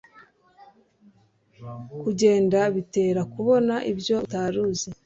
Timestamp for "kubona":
3.33-3.73